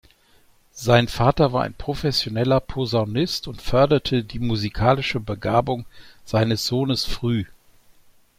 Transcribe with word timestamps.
Sein 0.73 1.07
Vater 1.07 1.53
war 1.53 1.61
ein 1.61 1.75
professioneller 1.75 2.59
Posaunist 2.59 3.47
und 3.47 3.61
förderte 3.61 4.23
die 4.23 4.39
musikalische 4.39 5.19
Begabung 5.19 5.85
seines 6.25 6.65
Sohnes 6.65 7.05
früh. 7.05 7.45